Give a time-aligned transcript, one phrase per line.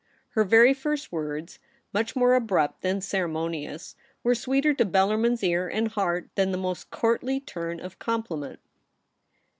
[0.29, 1.59] Her very first words,
[1.93, 6.89] much more abrupt than ceremonious, were sweeter to Bellarmln's ear and heart than the most
[6.89, 8.57] courtly turn of com pliment.